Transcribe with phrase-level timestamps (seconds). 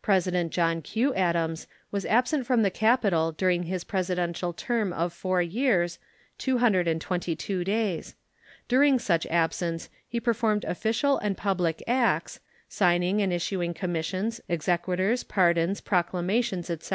[0.00, 1.12] President John Q.
[1.14, 5.98] Adams was absent from the capital during his Presidential term of four years
[6.38, 8.14] two hundred and twenty two days.
[8.68, 15.82] During such absence he performed official and public acts, signing and issuing commissions, exequaturs, pardons,
[15.82, 16.94] proclamations, etc.